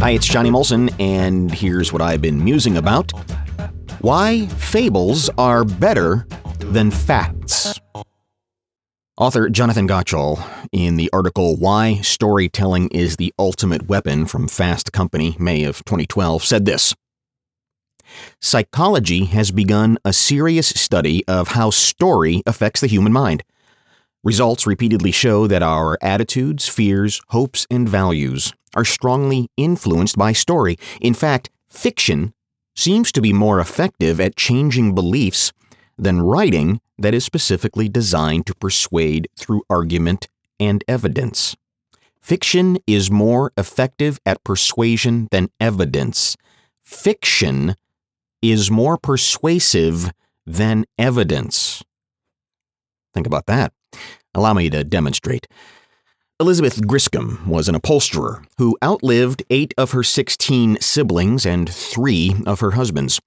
[0.00, 3.12] Hi, it's Johnny Molson, and here's what I've been musing about
[4.00, 6.26] why fables are better
[6.58, 7.78] than facts.
[9.18, 10.42] Author Jonathan Gottschall,
[10.72, 16.44] in the article Why Storytelling is the Ultimate Weapon from Fast Company, May of 2012,
[16.44, 16.94] said this
[18.40, 23.44] Psychology has begun a serious study of how story affects the human mind.
[24.22, 30.76] Results repeatedly show that our attitudes, fears, hopes, and values are strongly influenced by story.
[31.00, 32.34] In fact, fiction
[32.76, 35.52] seems to be more effective at changing beliefs
[35.96, 40.28] than writing that is specifically designed to persuade through argument
[40.58, 41.56] and evidence.
[42.20, 46.36] Fiction is more effective at persuasion than evidence.
[46.82, 47.74] Fiction
[48.42, 50.10] is more persuasive
[50.46, 51.82] than evidence.
[53.14, 53.72] Think about that.
[54.34, 55.46] Allow me to demonstrate.
[56.38, 62.60] Elizabeth Griscom was an upholsterer who outlived eight of her 16 siblings and three of
[62.60, 63.20] her husbands.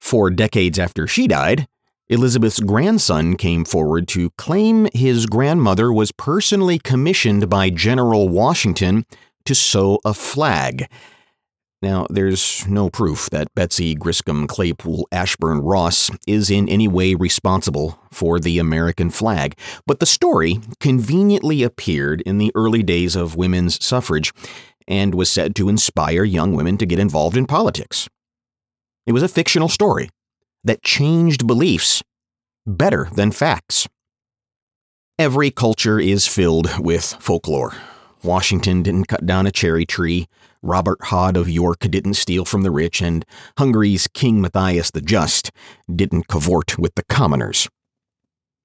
[0.00, 1.66] Four decades after she died,
[2.08, 9.06] Elizabeth's grandson came forward to claim his grandmother was personally commissioned by General Washington
[9.44, 10.88] to sew a flag
[11.86, 17.96] now, there's no proof that Betsy Griscom Claypool Ashburn Ross is in any way responsible
[18.10, 19.56] for the American flag,
[19.86, 24.32] but the story conveniently appeared in the early days of women's suffrage
[24.88, 28.08] and was said to inspire young women to get involved in politics.
[29.06, 30.10] It was a fictional story
[30.64, 32.02] that changed beliefs
[32.66, 33.86] better than facts.
[35.20, 37.74] Every culture is filled with folklore.
[38.24, 40.26] Washington didn't cut down a cherry tree.
[40.66, 43.24] Robert Hodd of York didn't steal from the rich, and
[43.56, 45.52] Hungary's King Matthias the Just
[45.94, 47.68] didn't cavort with the commoners.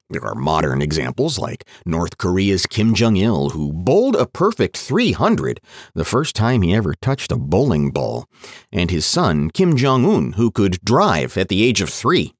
[0.09, 5.61] There are modern examples like North Korea's Kim Jong il, who bowled a perfect 300
[5.93, 8.25] the first time he ever touched a bowling ball,
[8.71, 12.33] and his son, Kim Jong un, who could drive at the age of three.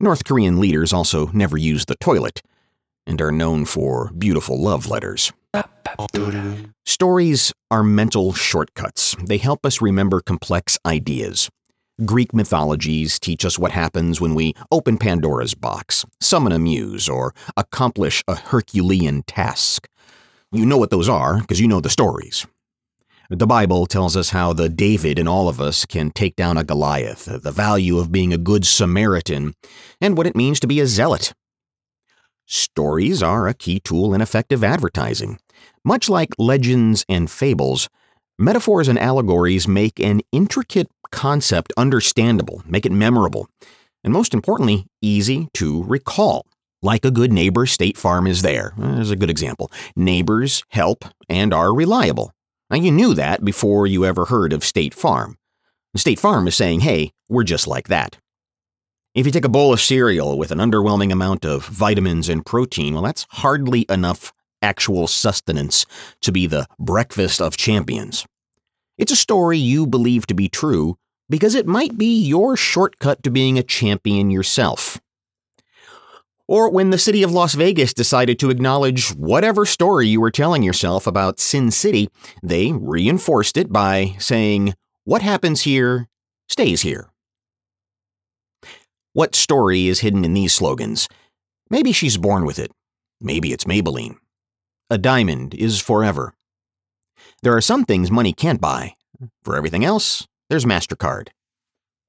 [0.00, 2.42] North Korean leaders also never use the toilet
[3.06, 5.32] and are known for beautiful love letters.
[6.84, 9.16] Stories are mental shortcuts.
[9.24, 11.50] They help us remember complex ideas.
[12.04, 17.34] Greek mythologies teach us what happens when we open Pandora's box, summon a muse, or
[17.56, 19.88] accomplish a Herculean task.
[20.52, 22.46] You know what those are because you know the stories.
[23.30, 26.64] The Bible tells us how the David in all of us can take down a
[26.64, 29.54] Goliath, the value of being a good Samaritan,
[30.00, 31.32] and what it means to be a zealot.
[32.46, 35.38] Stories are a key tool in effective advertising.
[35.84, 37.88] Much like legends and fables,
[38.38, 43.48] metaphors and allegories make an intricate concept understandable, make it memorable,
[44.04, 46.46] and most importantly, easy to recall.
[46.82, 48.74] Like a good neighbor, State Farm is there.
[48.80, 49.72] Eh, There's a good example.
[49.96, 52.32] Neighbors help and are reliable.
[52.70, 55.36] Now, you knew that before you ever heard of State Farm.
[55.96, 58.18] State Farm is saying, hey, we're just like that.
[59.16, 62.92] If you take a bowl of cereal with an underwhelming amount of vitamins and protein,
[62.92, 65.86] well, that's hardly enough actual sustenance
[66.20, 68.26] to be the breakfast of champions.
[68.98, 70.98] It's a story you believe to be true
[71.30, 75.00] because it might be your shortcut to being a champion yourself.
[76.46, 80.62] Or when the city of Las Vegas decided to acknowledge whatever story you were telling
[80.62, 82.10] yourself about Sin City,
[82.42, 86.06] they reinforced it by saying, What happens here
[86.50, 87.08] stays here.
[89.16, 91.08] What story is hidden in these slogans?
[91.70, 92.70] Maybe she's born with it.
[93.18, 94.16] Maybe it's Maybelline.
[94.90, 96.34] A diamond is forever.
[97.42, 98.94] There are some things money can't buy.
[99.42, 101.28] For everything else, there's MasterCard.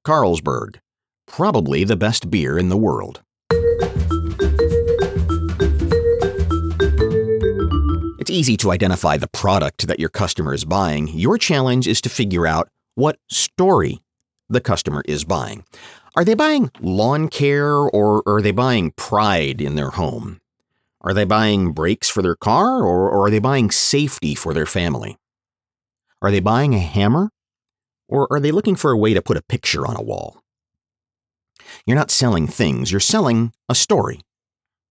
[0.06, 0.80] Carlsberg,
[1.26, 3.22] probably the best beer in the world.
[8.20, 11.08] It's easy to identify the product that your customer is buying.
[11.08, 14.02] Your challenge is to figure out what story
[14.48, 15.64] the customer is buying.
[16.16, 20.40] Are they buying lawn care or are they buying pride in their home?
[21.00, 24.66] Are they buying brakes for their car or, or are they buying safety for their
[24.66, 25.16] family?
[26.20, 27.30] Are they buying a hammer
[28.08, 30.42] or are they looking for a way to put a picture on a wall?
[31.86, 34.20] You're not selling things, you're selling a story.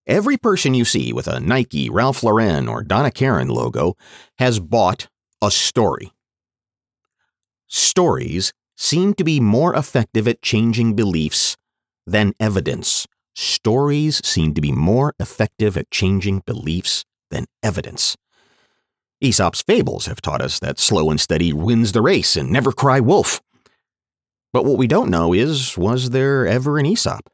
[0.06, 3.98] Every person you see with a Nike, Ralph Lauren, or Donna Karan logo
[4.38, 5.10] has bought
[5.42, 6.14] a story.
[7.68, 11.58] Stories seem to be more effective at changing beliefs
[12.06, 13.08] than evidence.
[13.36, 18.16] Stories seem to be more effective at changing beliefs than evidence.
[19.20, 23.00] Aesop's fables have taught us that slow and steady wins the race and never cry
[23.00, 23.42] wolf.
[24.54, 27.30] But what we don't know is was there ever an Aesop?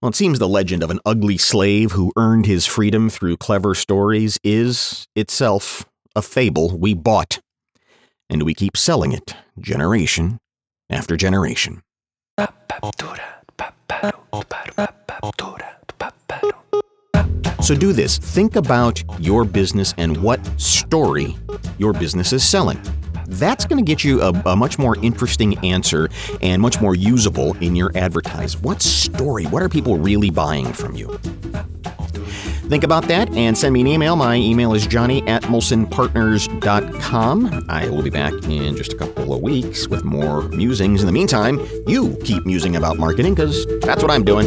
[0.00, 3.74] Well, it seems the legend of an ugly slave who earned his freedom through clever
[3.74, 5.84] stories is itself
[6.14, 7.40] a fable we bought.
[8.28, 10.38] And we keep selling it generation
[10.90, 11.82] after generation.
[17.62, 18.18] So do this.
[18.18, 21.36] Think about your business and what story
[21.78, 22.80] your business is selling.
[23.26, 26.08] That's going to get you a, a, much more interesting answer
[26.42, 28.56] and much more usable in your advertise.
[28.56, 29.46] What story?
[29.46, 31.18] What are people really buying from you?
[32.68, 34.16] Think about that and send me an email.
[34.16, 37.66] My email is johnny at molsonpartners.com.
[37.68, 41.00] I will be back in just a couple of weeks with more musings.
[41.00, 44.46] In the meantime, you keep musing about marketing because that's what I'm doing.